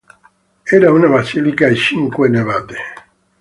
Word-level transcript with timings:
Era 0.65 0.91
una 0.91 1.07
basilica 1.07 1.67
a 1.67 1.75
cinque 1.75 2.27
navate. 2.27 2.75